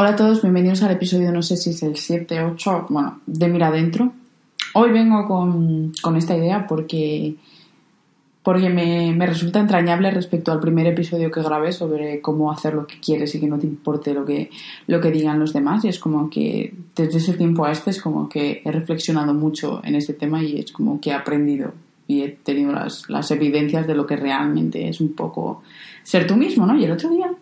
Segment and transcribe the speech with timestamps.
[0.00, 3.48] Hola a todos, bienvenidos al episodio, no sé si es el 7, 8, bueno, de
[3.48, 4.12] Mira Adentro.
[4.74, 7.34] Hoy vengo con, con esta idea porque,
[8.44, 12.86] porque me, me, resulta entrañable respecto al primer episodio que grabé sobre cómo hacer lo
[12.86, 14.50] que quieres y que no te importe lo que,
[14.86, 15.84] lo que digan los demás.
[15.84, 19.80] Y es como que desde ese tiempo a este es como que he reflexionado mucho
[19.82, 21.72] en este tema y es como que he aprendido
[22.06, 25.64] y he tenido las, las evidencias de lo que realmente es un poco
[26.04, 26.78] ser tú mismo, ¿no?
[26.78, 27.32] Y el otro día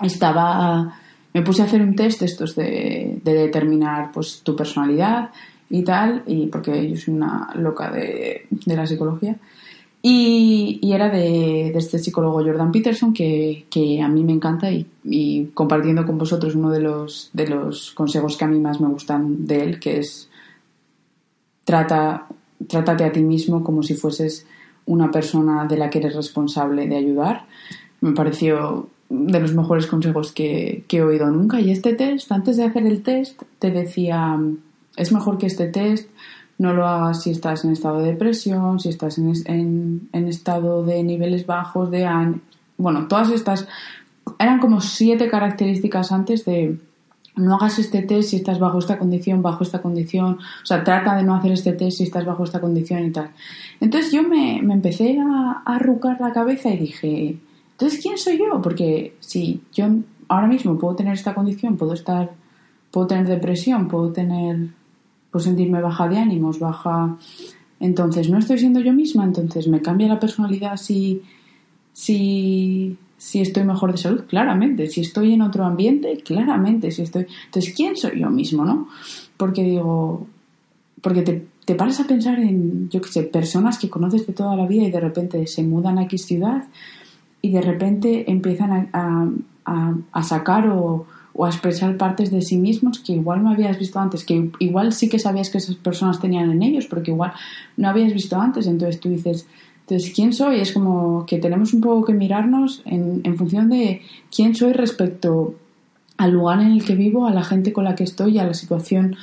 [0.00, 1.00] estaba
[1.36, 5.28] me puse a hacer un test de estos de, de, determinar pues tu personalidad
[5.68, 9.36] y tal, y porque yo soy una loca de, de la psicología.
[10.00, 14.70] Y, y era de, de, este psicólogo Jordan Peterson, que, que a mí me encanta
[14.70, 18.80] y, y, compartiendo con vosotros uno de los, de los consejos que a mí más
[18.80, 20.30] me gustan de él, que es
[21.64, 22.28] trata,
[22.66, 24.46] trátate a ti mismo como si fueses
[24.86, 27.44] una persona de la que eres responsable de ayudar.
[28.00, 31.60] Me pareció de los mejores consejos que, que, he oído nunca.
[31.60, 34.38] Y este test, antes de hacer el test, te decía,
[34.96, 36.10] es mejor que este test
[36.58, 40.84] no lo hagas si estás en estado de depresión, si estás en, en, en estado
[40.84, 42.08] de niveles bajos de
[42.78, 43.68] Bueno, todas estas
[44.38, 46.78] eran como siete características antes de
[47.36, 51.14] no hagas este test si estás bajo esta condición, bajo esta condición, o sea, trata
[51.14, 53.30] de no hacer este test si estás bajo esta condición y tal.
[53.80, 57.38] Entonces yo me, me empecé a, arrucar la cabeza y dije,
[57.76, 58.62] entonces, ¿quién soy yo?
[58.62, 59.84] Porque si yo
[60.28, 62.32] ahora mismo puedo tener esta condición, puedo estar,
[62.90, 64.70] puedo tener depresión, puedo tener,
[65.30, 67.18] puedo sentirme baja de ánimos, baja,
[67.78, 71.20] entonces no estoy siendo yo misma, entonces me cambia la personalidad si,
[71.92, 77.26] si, si estoy mejor de salud, claramente, si estoy en otro ambiente, claramente, si estoy,
[77.44, 78.88] entonces ¿quién soy yo mismo, no?
[79.36, 80.26] Porque digo,
[81.02, 84.56] porque te, te paras a pensar en, yo qué sé, personas que conoces de toda
[84.56, 86.64] la vida y de repente se mudan a X ciudad
[87.46, 89.28] y de repente empiezan a,
[89.64, 93.78] a, a sacar o, o, a expresar partes de sí mismos que igual no habías
[93.78, 97.12] visto antes, que igual sí que sabías que esas personas tenían en ellos, pero que
[97.12, 97.32] igual
[97.76, 98.66] no habías visto antes.
[98.66, 99.46] Entonces tú dices,
[99.82, 100.58] entonces, ¿quién soy?
[100.58, 104.02] Es como que tenemos un poco que mirarnos en, función de
[104.34, 105.54] quién soy respecto
[106.16, 108.44] al lugar en el que vivo, a la gente con la que estoy y a
[108.44, 109.14] la situación,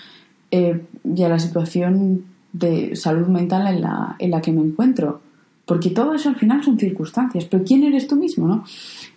[0.52, 2.24] eh, y a la situación
[2.54, 5.20] de salud mental en la, en la que me encuentro.
[5.66, 8.66] Porque todo eso al final son circunstancias, pero ¿quién eres tú mismo, no?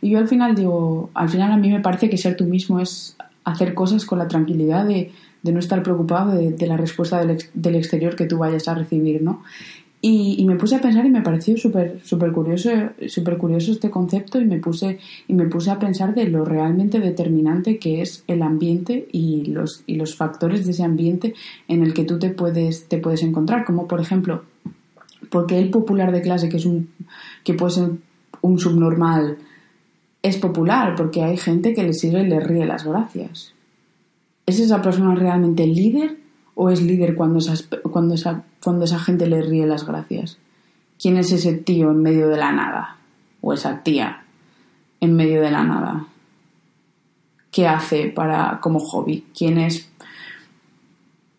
[0.01, 2.79] Y yo al final digo, al final a mí me parece que ser tú mismo
[2.79, 5.11] es hacer cosas con la tranquilidad de,
[5.43, 8.75] de no estar preocupado de, la respuesta del, ex, del, exterior que tú vayas a
[8.75, 9.43] recibir, ¿no?
[10.03, 12.71] Y, y me puse a pensar y me pareció súper super curioso,
[13.09, 17.01] super curioso este concepto y me, puse, y me puse a pensar de lo realmente
[17.01, 21.35] determinante que es el ambiente y los, y los factores de ese ambiente
[21.67, 24.43] en el que tú te puedes, te puedes encontrar, como por ejemplo
[25.31, 26.91] porque el popular de clase, que es un
[27.45, 27.91] que puede ser
[28.41, 29.39] un subnormal,
[30.23, 33.53] es popular porque hay gente que le sigue y le ríe las gracias.
[34.47, 36.19] ¿Es esa persona realmente líder
[36.55, 40.39] o es líder cuando, esas, cuando, esa, cuando esa gente le ríe las gracias?
[41.01, 42.97] ¿Quién es ese tío en medio de la nada?
[43.41, 44.25] ¿O esa tía
[45.01, 46.07] en medio de la nada?
[47.51, 49.27] ¿Qué hace para como hobby?
[49.37, 49.91] ¿Quién es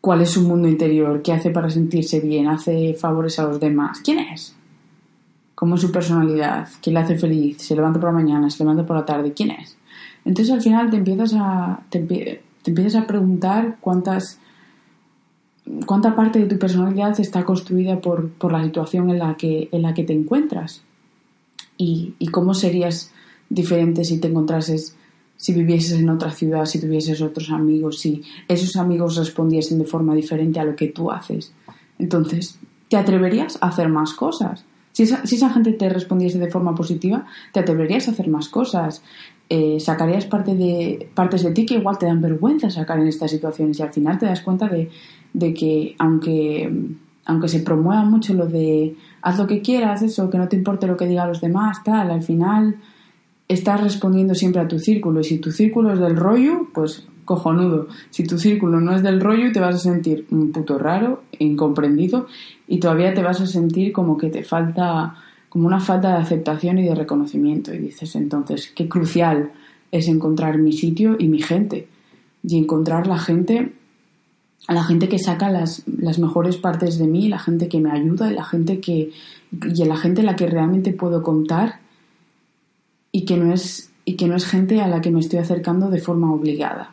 [0.07, 3.99] cuál es su mundo interior, qué hace para sentirse bien, hace favores a los demás.
[4.01, 4.55] ¿Quién es?
[5.53, 6.69] ¿Cómo es su personalidad?
[6.81, 7.57] ¿Qué le hace feliz?
[7.57, 8.49] ¿Se levanta por la mañana?
[8.49, 9.33] ¿Se levanta por la tarde?
[9.33, 9.75] ¿Quién es?
[10.23, 14.39] Entonces al final te empiezas a, te, te empiezas a preguntar cuántas,
[15.85, 19.81] cuánta parte de tu personalidad está construida por, por la situación en la, que, en
[19.81, 20.83] la que te encuentras.
[21.75, 23.11] Y, y cómo serías
[23.49, 24.95] diferente si te encontrases
[25.37, 30.15] si vivieses en otra ciudad, si tuvieses otros amigos, si esos amigos respondiesen de forma
[30.15, 31.53] diferente a lo que tú haces.
[31.99, 34.65] Entonces, ¿te atreverías a hacer más cosas?
[34.91, 39.03] Si esa, gente te respondiese de forma positiva, te atreverías a hacer más cosas.
[39.47, 43.29] Eh, sacarías parte de, partes de ti que igual te dan vergüenza sacar en estas
[43.29, 44.89] situaciones y al final te das cuenta de,
[45.33, 46.73] de que aunque,
[47.25, 50.87] aunque se promueva mucho lo de haz lo que quieras, eso, que no te importe
[50.87, 52.77] lo que digan los demás, tal, al final
[53.47, 57.87] estás respondiendo siempre a tu círculo y si tu círculo es del rollo, pues cojonudo.
[58.09, 62.27] Si tu círculo no es del rollo, te vas a sentir un puto raro, incomprendido
[62.67, 65.15] y todavía te vas a sentir como que te falta,
[65.49, 67.73] como una falta de aceptación y de reconocimiento.
[67.73, 69.51] Y dices entonces, qué crucial
[69.91, 71.87] es encontrar mi sitio y mi gente.
[72.43, 73.73] y encontrar la gente,
[74.69, 78.31] la gente que saca las, las mejores partes de mí, la gente que me ayuda,
[78.31, 79.11] la gente que,
[79.51, 81.76] y la gente a la que realmente puedo contar
[83.17, 85.89] y que no es, y que no es gente a la que me estoy acercando
[85.89, 86.91] de forma obligada.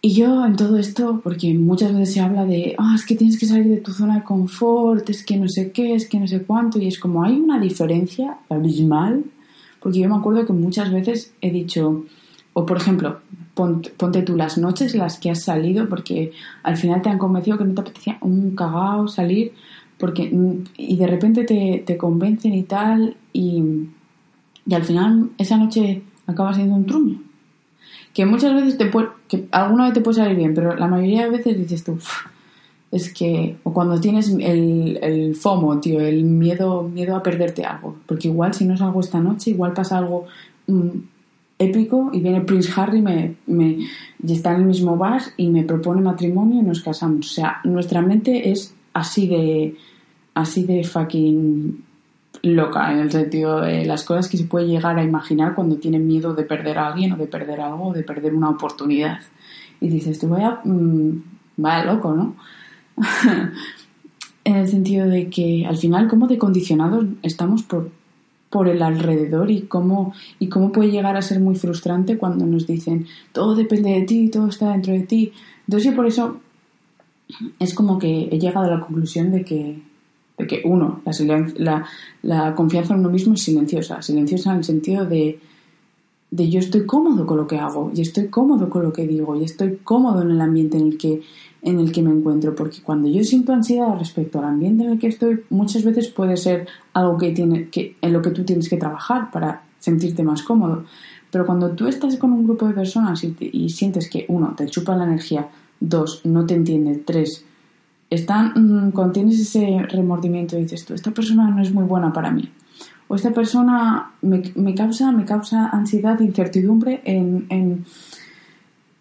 [0.00, 3.36] Y yo en todo esto, porque muchas veces se habla de, ah, es que tienes
[3.36, 6.28] que salir de tu zona de confort, es que no sé qué, es que no
[6.28, 9.24] sé cuánto, y es como hay una diferencia abismal,
[9.80, 12.04] porque yo me acuerdo que muchas veces he dicho,
[12.52, 13.18] o por ejemplo,
[13.54, 16.30] ponte, tú las noches las que has salido, porque
[16.62, 19.54] al final te han convencido que no te apetecía un cagao salir,
[19.98, 20.32] porque,
[20.76, 23.88] y de repente te, te convencen y tal, y,
[24.70, 27.20] y al final esa noche acaba siendo un truño
[28.14, 31.24] que muchas veces te puede, que alguna vez te puede salir bien, pero la mayoría
[31.24, 31.98] de veces dices tú,
[32.90, 37.96] es que, o cuando tienes el, el FOMO, tío, el miedo, miedo a perderte algo,
[38.06, 40.26] porque igual si no es algo esta noche, igual pasa algo
[40.66, 40.88] mm,
[41.58, 43.86] épico y viene Prince Harry me, me,
[44.22, 47.30] y está en el mismo bar y me propone matrimonio y nos casamos.
[47.30, 49.76] O sea, nuestra mente es así de,
[50.34, 51.84] así de fucking
[52.42, 56.06] loca, en el sentido de las cosas que se puede llegar a imaginar cuando tienen
[56.06, 59.20] miedo de perder a alguien o de perder algo o de perder una oportunidad.
[59.80, 61.10] Y dices, tú vaya, mmm,
[61.56, 62.36] vaya loco, ¿no?
[64.44, 67.90] en el sentido de que al final, cómo de condicionados estamos por,
[68.48, 72.66] por el alrededor y cómo, y cómo puede llegar a ser muy frustrante cuando nos
[72.66, 75.32] dicen todo depende de ti, todo está dentro de ti.
[75.66, 76.40] Entonces yo por eso
[77.58, 79.82] es como que he llegado a la conclusión de que
[80.46, 81.02] que uno,
[81.56, 81.86] la,
[82.22, 85.38] la, confianza en uno mismo es silenciosa, silenciosa en el sentido de,
[86.30, 89.36] de yo estoy cómodo con lo que hago y estoy cómodo con lo que digo
[89.36, 91.22] y estoy cómodo en el ambiente en el que
[91.62, 94.98] en el que me encuentro porque cuando yo siento ansiedad respecto al ambiente en el
[94.98, 98.68] que estoy muchas veces puede ser algo que tiene que en lo que tú tienes
[98.68, 100.84] que trabajar para sentirte más cómodo.
[101.30, 104.66] Pero cuando tú estás con un grupo de personas y, y sientes que uno te
[104.66, 105.48] chupa la energía
[105.80, 107.44] dos no te entiende tres
[108.10, 112.12] están, mm, cuando tienes ese remordimiento y dices tú, esta persona no es muy buena
[112.12, 112.50] para mí,
[113.08, 117.84] o esta persona me, causa, me causa ansiedad, incertidumbre en, en,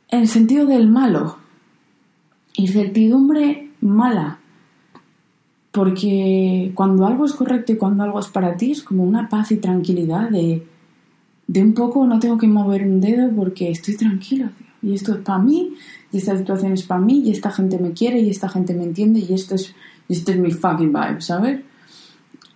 [0.09, 1.37] el sentido del malo,
[2.55, 4.39] incertidumbre mala,
[5.71, 9.51] porque cuando algo es correcto y cuando algo es para ti es como una paz
[9.51, 10.65] y tranquilidad de,
[11.45, 14.49] de un poco no tengo que mover un dedo porque estoy tranquilo,
[14.81, 15.73] y esto es para mí,
[16.11, 18.83] y esta situación es para mí, y esta gente me quiere, y esta gente me
[18.83, 19.75] entiende, y esto es,
[20.07, 21.61] este es mi fucking vibe, ¿sabes?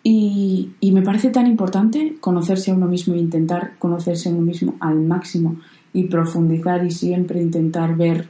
[0.03, 4.41] Y, y, me parece tan importante conocerse a uno mismo e intentar conocerse a uno
[4.41, 5.55] mismo al máximo
[5.93, 8.27] y profundizar y siempre intentar ver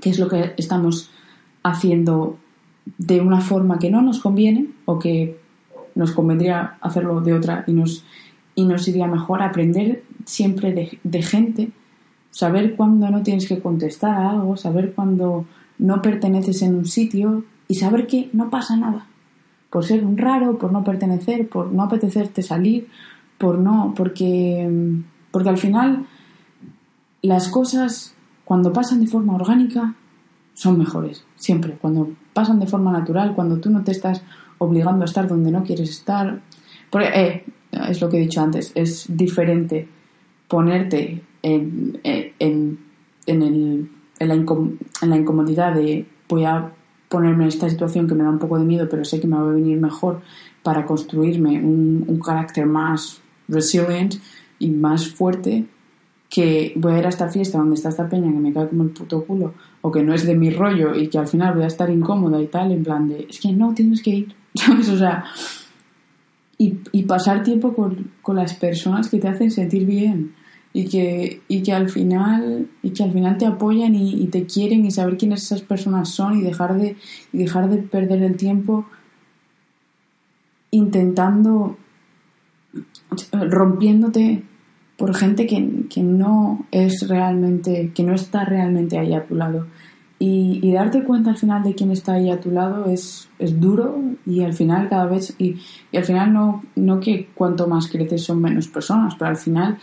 [0.00, 1.10] qué es lo que estamos
[1.64, 2.38] haciendo
[2.96, 5.40] de una forma que no nos conviene o que
[5.96, 8.04] nos convendría hacerlo de otra y nos,
[8.54, 11.72] y nos iría mejor aprender siempre de gente
[12.34, 15.46] saber cuándo no tienes que contestar a algo, saber cuándo
[15.78, 19.06] no perteneces en un sitio y saber que no pasa nada.
[19.70, 22.88] Por ser un raro, por no pertenecer, por no apetecerte salir,
[23.38, 24.68] por no, porque,
[25.30, 26.06] porque al final
[27.22, 29.94] las cosas cuando pasan de forma orgánica
[30.54, 31.74] son mejores, siempre.
[31.80, 34.24] Cuando pasan de forma natural, cuando tú no te estás
[34.58, 36.40] obligando a estar donde no quieres estar.
[37.00, 37.44] Eh,
[37.88, 39.88] es lo que he dicho antes, es diferente
[40.48, 42.78] ponerte en, en,
[43.26, 46.72] en, el, en, la en la incomodidad de voy a
[47.08, 49.36] ponerme en esta situación que me da un poco de miedo, pero sé que me
[49.36, 50.22] va a venir mejor
[50.62, 54.14] para construirme un, un carácter más resilient
[54.58, 55.66] y más fuerte
[56.30, 58.84] que voy a ir a esta fiesta donde está esta peña que me cae como
[58.84, 61.64] el puto culo o que no es de mi rollo y que al final voy
[61.64, 64.88] a estar incómoda y tal, en plan de, es que no, tienes que ir, ¿sabes?
[64.88, 65.24] O sea,
[66.56, 70.34] y, y pasar tiempo con, con las personas que te hacen sentir bien
[70.76, 74.84] y que, y que al final y que al final te apoyan y, te quieren
[74.84, 76.96] y saber quiénes esas personas son y dejar de,
[77.32, 78.84] dejar de perder el tiempo
[80.72, 81.78] intentando
[83.32, 84.42] rompiéndote
[84.98, 89.68] por gente que, que, no es realmente que no está realmente ahí a tu lado.
[90.18, 93.60] Y, y, darte cuenta al final de quién está ahí a tu lado es, es
[93.60, 95.56] duro y al final cada vez y,
[95.92, 99.78] y al final no, no que cuanto más creces son menos personas pero al final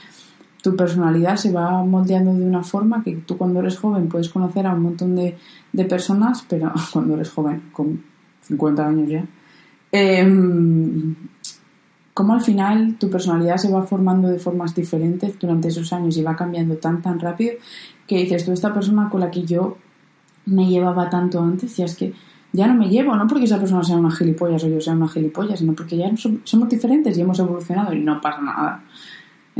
[0.61, 4.67] tu personalidad se va moldeando de una forma que tú cuando eres joven puedes conocer
[4.67, 5.37] a un montón de,
[5.73, 8.03] de personas, pero cuando eres joven, con
[8.41, 9.25] 50 años ya,
[9.91, 10.25] eh,
[12.13, 16.23] como al final tu personalidad se va formando de formas diferentes durante esos años y
[16.23, 17.55] va cambiando tan tan rápido
[18.05, 19.77] que dices tú esta persona con la que yo
[20.45, 22.13] me llevaba tanto antes y es que
[22.53, 25.07] ya no me llevo, no porque esa persona sea una gilipollas o yo sea una
[25.07, 26.11] gilipollas, sino porque ya
[26.43, 28.83] somos diferentes y hemos evolucionado y no pasa nada.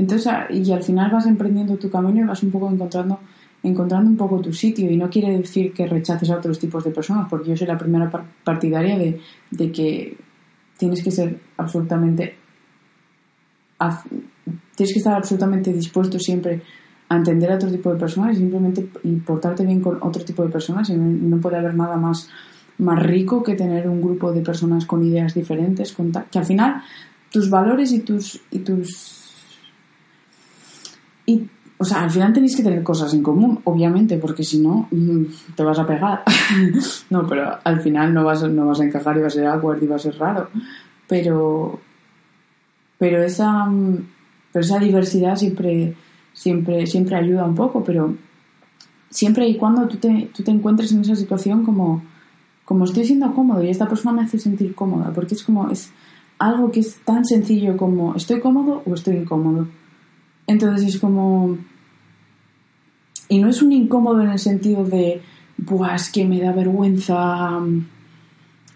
[0.02, 3.20] Entonces, y al final vas emprendiendo tu camino y vas un poco encontrando
[3.64, 4.90] encontrando un poco tu sitio.
[4.90, 7.78] Y no quiere decir que rechaces a otros tipos de personas, porque yo soy la
[7.78, 8.10] primera
[8.44, 9.20] partidaria de,
[9.52, 10.18] de que
[10.76, 12.38] tienes que ser absolutamente
[14.76, 16.62] tienes que estar absolutamente dispuesto siempre
[17.10, 20.44] a entender a otro tipo de personas y simplemente y portarte bien con otro tipo
[20.44, 20.90] de personas.
[20.90, 22.28] Y no, puede haber nada más
[22.80, 25.96] más rico que tener un grupo de personas con ideas diferentes
[26.32, 26.82] que al final
[27.32, 29.21] tus valores y tus y tus
[31.26, 31.48] y
[31.82, 35.24] o sea, al final tenéis que tener cosas en común, obviamente, porque si no, mm,
[35.56, 36.22] te vas a pegar.
[37.10, 39.82] no, pero al final no vas, no vas a encajar y va a ser awkward
[39.82, 40.50] y va a ser raro.
[41.08, 41.80] Pero,
[43.00, 43.98] pero esa, mm,
[44.52, 45.96] pero esa diversidad siempre,
[46.34, 48.14] siempre, siempre ayuda un poco, pero
[49.10, 52.04] siempre y cuando tú te, tú te encuentres en esa situación como,
[52.64, 55.92] como estoy siendo cómodo y esta persona me hace sentir cómoda, porque es como, es
[56.38, 59.68] algo que es tan sencillo como estoy cómodo o estoy incómodo.
[60.52, 61.58] Entonces es como
[63.32, 65.22] y no es un incómodo en el sentido de,
[65.56, 67.88] Buah, es que me da vergüenza mm,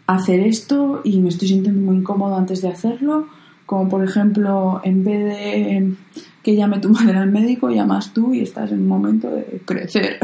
[0.08, 3.27] hacer esto y me estoy sintiendo muy incómodo antes de hacerlo.
[3.65, 5.94] Como por ejemplo, en vez de
[6.41, 10.20] que llame tu madre al médico, llamas tú y estás en un momento de crecer.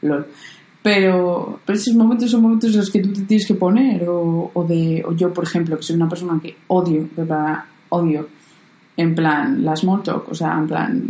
[0.82, 4.06] Pero, pero esos momentos son momentos en los que tú te tienes que poner.
[4.06, 7.64] O, o de, o yo, por ejemplo, que soy una persona que odio, de verdad,
[7.88, 8.28] odio,
[8.96, 10.28] en plan, la small talk.
[10.30, 11.04] O sea, en plan,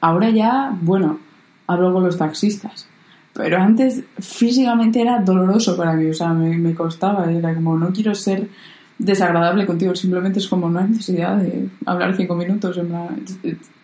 [0.00, 1.18] ahora ya, bueno,
[1.66, 2.86] hablo con los taxistas.
[3.32, 8.14] Pero antes físicamente era doloroso para mí, o sea, me, costaba, era como no quiero
[8.14, 8.48] ser
[8.96, 13.08] desagradable contigo, simplemente es como no hay necesidad de hablar cinco minutos, en plan,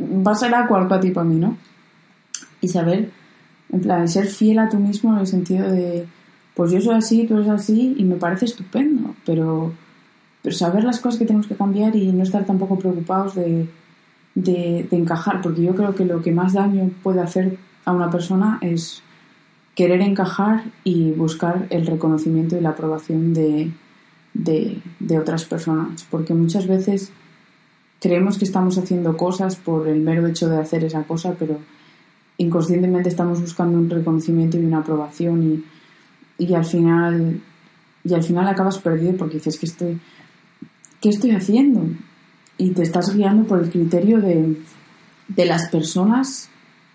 [0.00, 1.56] va a ser a ti para mí, ¿no?
[2.60, 3.10] Y saber,
[3.72, 6.06] en plan, ser fiel a tú mismo en el sentido de,
[6.54, 9.72] pues yo soy así, tú eres así y me parece estupendo, pero,
[10.42, 13.68] pero saber las cosas que tenemos que cambiar y no estar tampoco preocupados de,
[14.34, 18.58] de encajar, porque yo creo que lo que más daño puede hacer a una persona
[18.60, 19.02] es
[19.74, 23.72] querer encajar y buscar el reconocimiento y la aprobación de,
[24.34, 26.06] de, otras personas.
[26.10, 27.12] Porque muchas veces
[28.00, 31.58] creemos que estamos haciendo cosas por el mero hecho de hacer esa cosa, pero
[32.38, 35.64] inconscientemente estamos buscando un reconocimiento y una aprobación
[36.38, 37.40] y, y al final
[38.02, 40.00] y al final acabas perdido porque dices que estoy
[41.00, 41.86] ¿qué estoy haciendo?
[42.60, 44.54] y te estás guiando por el criterio de,
[45.28, 46.50] de las personas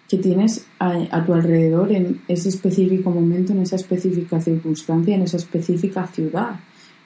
[0.08, 5.38] que tienes a, tu alrededor en ese específico momento, en esa específica circunstancia, en esa
[5.38, 6.60] específica ciudad.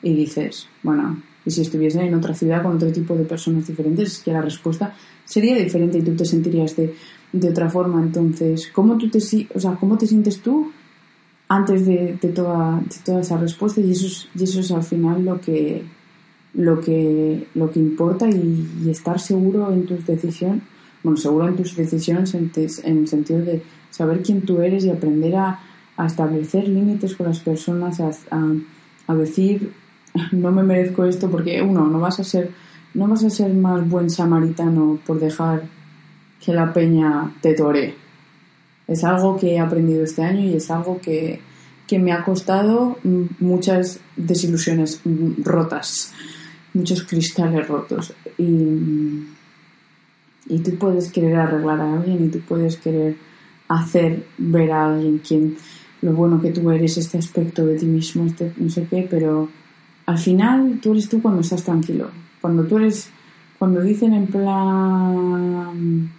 [0.03, 4.11] Y dices, bueno, y si estuviese en otra ciudad con otro tipo de personas diferentes,
[4.11, 6.93] es que la respuesta sería diferente y tú te sentirías de,
[7.31, 8.01] de otra forma.
[8.01, 9.19] Entonces, ¿cómo, tú te,
[9.55, 10.69] o sea, ¿cómo te sientes tú
[11.47, 13.79] antes de, de, toda, de toda esa respuesta?
[13.79, 15.85] Y eso es, y eso es al final lo que,
[16.53, 20.63] lo que, lo que importa y, estar seguro en tus decisiones
[21.03, 22.51] bueno, seguro en tus decisiones en,
[22.83, 25.59] el sentido de saber quién tú eres y aprender a,
[26.05, 29.73] establecer límites con las personas, a, decir
[30.31, 32.51] no me merezco esto porque uno no vas a ser
[32.93, 35.63] no vas a ser más buen samaritano por dejar
[36.43, 37.93] que la peña te tore.
[38.87, 41.39] Es algo que he aprendido este año y es algo que,
[41.85, 42.97] que me ha costado
[43.39, 45.01] muchas desilusiones
[45.43, 46.13] rotas,
[46.73, 48.13] muchos cristales rotos.
[48.37, 49.25] Y,
[50.47, 53.17] y tú puedes querer arreglar a alguien y tú puedes querer
[53.67, 55.57] hacer ver a alguien quien
[56.01, 59.49] lo bueno que tú eres, este aspecto de ti mismo, este no sé qué, pero
[60.05, 62.09] al final tú eres tú cuando estás tranquilo.
[62.41, 63.09] Cuando tú eres,
[63.57, 66.09] cuando dicen en plan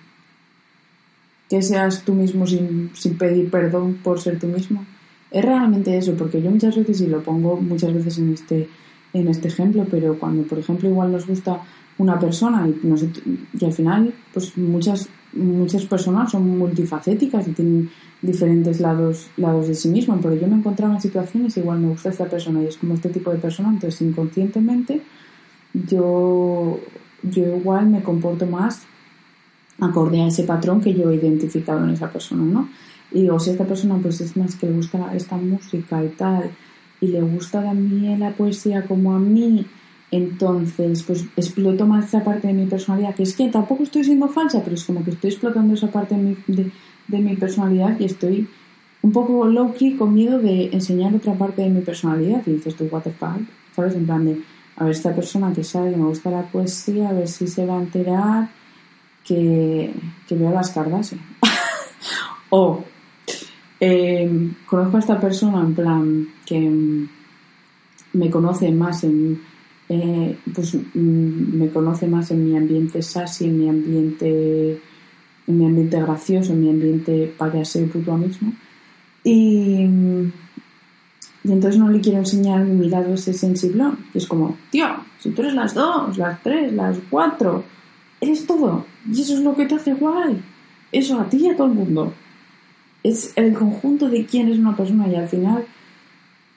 [1.48, 4.84] que seas tú mismo sin, sin pedir perdón por ser tú mismo,
[5.30, 8.68] es realmente eso, porque yo muchas veces, y lo pongo muchas veces en este,
[9.12, 11.60] en este ejemplo, pero cuando por ejemplo igual nos gusta
[11.98, 12.74] una persona y,
[13.60, 17.90] y al final pues muchas muchas personas son multifacéticas y tienen
[18.20, 22.08] diferentes lados lados de sí mismo pero yo me encontraba en situaciones igual me gusta
[22.08, 25.02] esta persona y es como este tipo de persona entonces inconscientemente
[25.72, 26.80] yo
[27.22, 28.82] yo igual me comporto más
[29.78, 32.68] acorde a ese patrón que yo he identificado en esa persona ¿no?
[33.12, 36.50] y digo si esta persona pues es más que le gusta esta música y tal
[37.00, 39.66] y le gusta también la poesía como a mí
[40.10, 44.28] entonces, pues exploto más esa parte de mi personalidad, que es que tampoco estoy siendo
[44.28, 46.36] falsa, pero es como que estoy explotando esa parte de mi,
[47.06, 48.48] de, mi personalidad y estoy
[49.02, 52.42] un poco low-key con miedo de enseñar otra parte de mi personalidad.
[52.46, 53.40] Y dices tú, what the fuck,
[53.74, 53.94] ¿sabes?
[53.94, 54.40] En plan de,
[54.76, 57.64] a ver, esta persona que sabe que me gusta la poesía, a ver si se
[57.64, 58.48] va a enterar
[59.24, 59.94] que,
[60.26, 61.14] que veo las cargas.
[62.50, 62.82] o
[63.80, 66.70] eh, conozco a esta persona en plan que
[68.12, 69.40] me conoce más en
[69.88, 74.80] eh, pues mm, me conoce más en mi ambiente sassy, en mi ambiente
[75.46, 78.52] en mi ambiente gracioso, en mi ambiente payaso y puto mismo.
[79.24, 79.82] Y,
[81.42, 83.98] y entonces no le quiero enseñar mi lado ese sensiblón.
[84.14, 84.86] Y es como, tío,
[85.18, 87.64] si tú eres las dos, las tres, las cuatro,
[88.20, 88.86] eres todo.
[89.10, 90.40] Y eso es lo que te hace guay.
[90.92, 92.12] Eso a ti y a todo el mundo.
[93.02, 95.64] Es el conjunto de quién es una persona y al final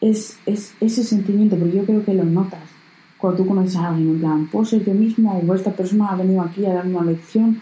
[0.01, 2.73] es, es ese sentimiento, porque yo creo que lo notas
[3.23, 6.15] cuando tú conoces a alguien, en plan, puedo ser yo mismo o esta persona ha
[6.17, 7.61] venido aquí a darme una lección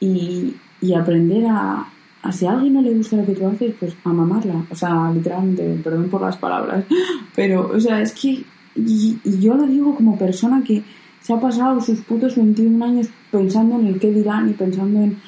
[0.00, 1.86] y, y aprender a,
[2.32, 4.64] si a alguien no le gusta lo que tú haces, pues a mamarla.
[4.70, 6.86] O sea, literalmente, perdón por las palabras,
[7.36, 8.42] pero, o sea, es que,
[8.74, 10.82] y, y yo lo digo como persona que
[11.20, 15.18] se ha pasado sus putos 21 años pensando en el qué dirán y pensando en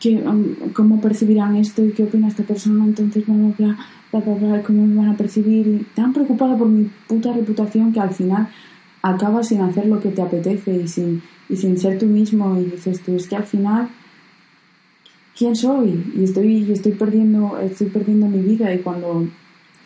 [0.00, 3.76] que, um, cómo percibirán esto y qué opina esta persona, entonces vamos bla,
[4.12, 5.66] bla, bla, bla, cómo me van a percibir.
[5.66, 8.48] Y tan preocupada por mi puta reputación que al final
[9.02, 12.64] acabas sin hacer lo que te apetece y sin, y sin ser tú mismo y
[12.64, 13.88] dices tú, es que al final,
[15.36, 16.12] ¿quién soy?
[16.16, 19.28] Y estoy, y estoy, perdiendo, estoy perdiendo mi vida y cuando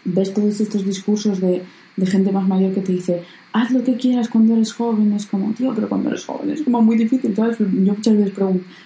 [0.04, 1.62] ves todos estos discursos de,
[1.96, 3.22] de gente más mayor que te dice,
[3.52, 6.62] haz lo que quieras cuando eres joven, es como, tío, pero cuando eres joven es
[6.62, 7.58] como muy difícil, ¿sabes?
[7.58, 8.34] Yo muchas veces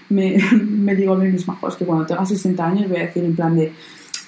[0.08, 3.24] me, me digo a mí misma, es que cuando tenga 60 años voy a decir
[3.24, 3.72] en plan de,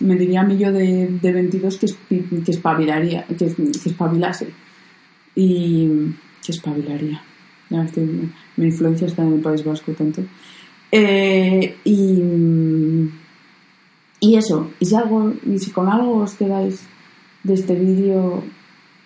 [0.00, 3.46] me diría a mí yo de, de 22 que, que espabilaría, que,
[3.84, 4.48] espabilase
[5.34, 5.88] y
[6.44, 7.22] que espabilaría.
[7.70, 10.22] Ya estoy, mi influencia está en el País Vasco tanto.
[10.90, 12.22] Eh, y,
[14.20, 16.86] y eso, y si, algo, y si con algo os quedáis
[17.42, 18.42] de este vídeo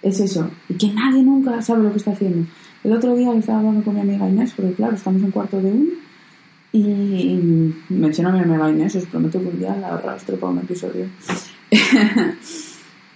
[0.03, 2.47] es eso, y que nadie nunca sabe lo que está haciendo.
[2.85, 5.71] El otro día estaba hablando con mi amiga Inés, porque claro, estamos en cuarto de
[5.71, 5.91] uno,
[6.73, 7.39] y
[7.91, 11.07] menciono a mi amiga Inés, os prometo que un día la arrastro para un episodio.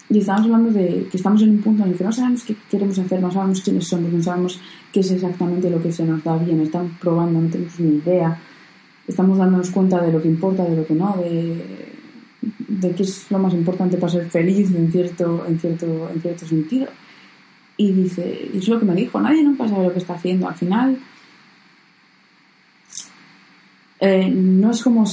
[0.09, 2.57] y estábamos hablando de que estamos en un punto en el que no sabemos qué
[2.71, 4.61] queremos hacer, no sabemos quiénes somos, no sabemos
[4.93, 8.39] qué es exactamente lo que se nos da bien, estamos probando, no tenemos ni idea,
[9.09, 11.86] estamos dándonos cuenta de lo que importa, de lo que no, de,
[12.69, 16.47] de qué es lo más importante para ser feliz en cierto, en cierto, en cierto
[16.47, 16.89] sentido.
[17.77, 20.55] Y dice, es lo que me dijo, nadie nunca sabe lo que está haciendo, al
[20.55, 20.99] final
[24.01, 25.05] eh, no es como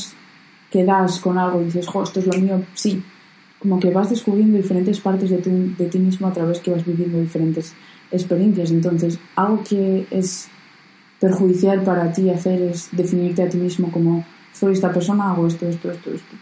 [0.69, 3.03] que das con algo y dices, jo, esto es lo mío, sí,
[3.59, 7.19] como que vas descubriendo diferentes partes de, de ti mismo a través que vas viviendo
[7.19, 7.73] diferentes
[8.11, 8.71] experiencias.
[8.71, 10.49] Entonces, algo que es
[11.19, 15.67] perjudicial para ti hacer es definirte a ti mismo como soy esta persona, hago esto,
[15.67, 16.35] esto, esto, esto.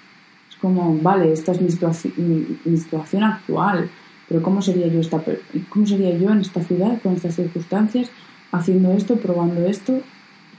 [0.62, 3.90] Como, vale, esta es mi situación, mi, situación actual,
[4.28, 5.22] pero ¿cómo sería, yo esta,
[5.70, 8.10] ¿cómo sería yo en esta ciudad, con estas circunstancias,
[8.52, 10.00] haciendo esto, probando esto?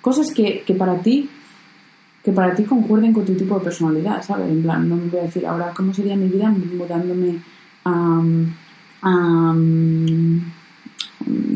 [0.00, 1.30] Cosas que, que para ti
[2.22, 4.48] que para ti concuerden con tu tipo de personalidad, ¿sabes?
[4.48, 7.40] En plan, no me voy a decir ahora cómo sería mi vida mudándome
[7.84, 8.22] a,
[9.02, 9.54] a,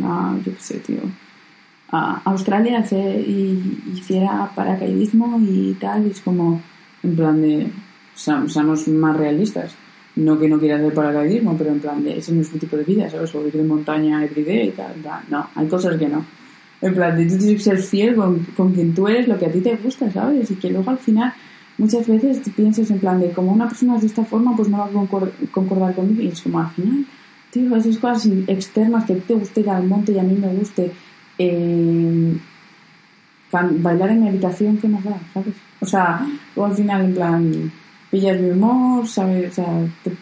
[0.02, 1.02] a yo qué sé, tío,
[1.90, 6.60] a Australia y hiciera paracaidismo y tal, es como,
[7.02, 7.70] en plan de,
[8.16, 9.74] seamos más realistas.
[10.16, 12.76] No que no quiera hacer paracaidismo, pero en plan de, ese no es mi tipo
[12.76, 13.34] de vida, ¿sabes?
[13.34, 14.94] O vivir en montaña everyday y tal,
[15.28, 16.24] no, hay cosas que no.
[16.80, 19.52] En plan, tú tienes que ser fiel con, con quien tú eres, lo que a
[19.52, 20.50] ti te gusta, ¿sabes?
[20.50, 21.32] Y que luego al final
[21.78, 24.78] muchas veces piensas en plan de como una persona es de esta forma, pues no
[24.78, 26.22] va a concordar, concordar conmigo.
[26.22, 27.04] Y es como al final,
[27.50, 30.34] tío, esas cosas externas que a ti te guste ir al monte y a mí
[30.34, 30.92] me guste
[31.38, 32.36] eh,
[33.52, 35.18] bailar en mi habitación, ¿qué más da?
[35.32, 35.54] ¿Sabes?
[35.80, 37.72] O sea, luego al final en plan,
[38.10, 39.52] pillas mi humor, ¿sabes?
[39.52, 40.12] O sea, te,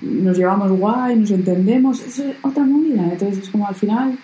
[0.00, 3.02] nos llevamos guay, nos entendemos, es otra movida.
[3.02, 4.18] Entonces es como al final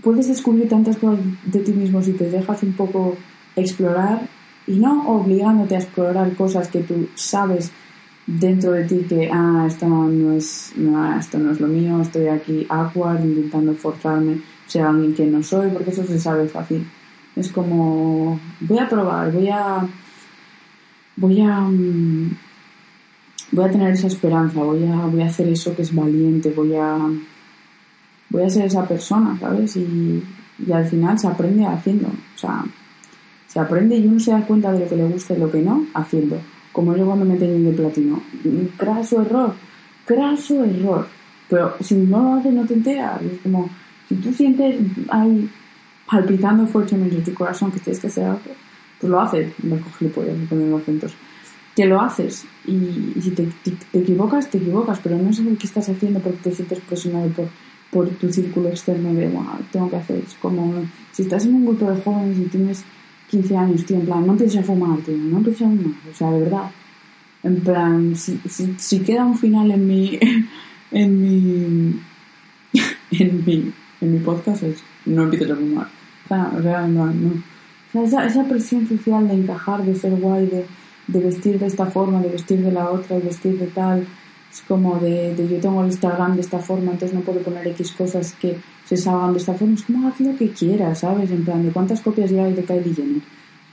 [0.00, 3.16] puedes descubrir tantas cosas de ti mismo si te dejas un poco
[3.56, 4.28] explorar
[4.66, 7.70] y no obligándote a explorar cosas que tú sabes
[8.26, 12.28] dentro de ti que ah esto no es no, esto no es lo mío estoy
[12.28, 16.86] aquí awkward intentando forzarme ser alguien que no soy porque eso se sabe fácil
[17.34, 19.86] es como voy a probar voy a
[21.16, 22.36] voy a mm,
[23.52, 26.74] voy a tener esa esperanza voy a voy a hacer eso que es valiente voy
[26.74, 26.98] a
[28.32, 29.76] voy a ser esa persona, ¿sabes?
[29.76, 30.22] Y,
[30.66, 32.08] y al final se aprende haciendo.
[32.08, 32.64] O sea,
[33.46, 35.60] se aprende y uno se da cuenta de lo que le gusta y lo que
[35.60, 36.40] no, haciendo.
[36.72, 38.22] Como yo cuando me teñí de platino.
[38.78, 39.54] Craso error,
[40.06, 41.06] craso error.
[41.48, 43.20] Pero si no lo haces, no te enteras.
[43.22, 43.68] Es como,
[44.08, 45.50] si tú sientes ahí
[46.10, 48.40] palpitando fuertemente tu corazón que tienes que hacer algo,
[49.02, 49.52] pues lo haces.
[49.62, 51.12] Me cojo gilipollas, me pongo acentos.
[51.76, 53.48] Que lo haces y, si te,
[53.92, 57.48] te, equivocas, te equivocas, pero no sabes qué estás haciendo porque te sientes presionado por
[57.92, 60.16] por tu círculo externo de, wow, tengo que hacer.
[60.26, 62.84] Es como, si estás en un grupo de jóvenes y tienes
[63.30, 66.14] 15 años, tío, en plan, no empieces a fumar, tío, no empieces a fumar, o
[66.14, 66.70] sea, de verdad.
[67.42, 68.40] En plan, si,
[68.78, 70.18] si, queda un final en mi,
[70.90, 72.00] en mi,
[73.10, 75.88] en mi, en mi podcast es, no empieces a fumar.
[76.24, 77.51] O sea, o no, no.
[77.94, 80.66] Esa, esa presión social de encajar, de ser guay, de,
[81.08, 84.06] de vestir de esta forma, de vestir de la otra, de vestir de tal.
[84.50, 87.66] Es como de, de yo tengo el Instagram de esta forma, entonces no puedo poner
[87.68, 89.74] X cosas que se salgan de esta forma.
[89.74, 91.30] Es como haz lo que quieras, ¿sabes?
[91.30, 93.22] En plan, ¿de cuántas copias ya hay de Kylie Jenner?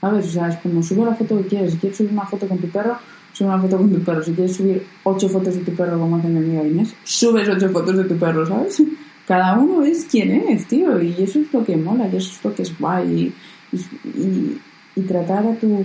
[0.00, 0.26] ¿Sabes?
[0.28, 1.72] O sea, es como sube la foto que quieres.
[1.72, 2.96] Si quieres subir una foto con tu perro,
[3.32, 4.22] sube una foto con tu perro.
[4.22, 7.68] Si quieres subir ocho fotos de tu perro como hace mi amiga Inés, subes ocho
[7.68, 8.82] fotos de tu perro, ¿sabes?
[9.26, 11.00] Cada uno es quien es, tío.
[11.00, 13.32] Y eso es lo que mola, y eso es lo que es guay.
[13.72, 15.84] Y, tratar a tu,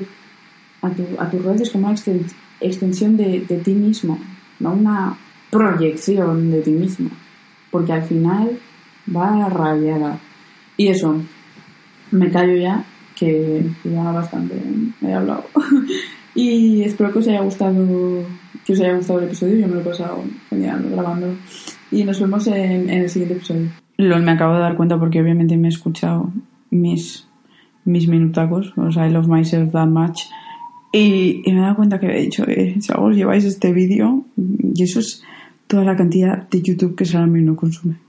[0.82, 4.19] a, tu, a tus redes como una exten- extensión de, ti mismo,
[4.60, 5.17] no una
[5.50, 7.10] proyección de ti mismo.
[7.71, 8.58] Porque al final
[9.15, 10.19] va rayada.
[10.78, 11.21] Y eso,
[12.12, 12.84] me callo ya,
[13.15, 14.56] que ya bastante
[15.02, 15.45] he hablado.
[16.36, 18.26] y espero que os haya gustado
[18.65, 19.58] que os haya gustado el episodio.
[19.58, 21.36] Yo me lo he pasado genial grabando.
[21.91, 23.69] Y nos vemos en, en el siguiente episodio.
[23.98, 26.32] LOL, me acabo de dar cuenta porque obviamente me he escuchado
[26.69, 27.28] mis,
[27.86, 28.74] mis minutacos.
[28.78, 30.24] O sea, I love myself that much.
[30.91, 35.00] Y, me he dado cuenta que he dicho que si lleváis este vídeo, y eso
[35.00, 35.24] es
[35.67, 38.04] toda la cantidad de YouTube que Salami no consume.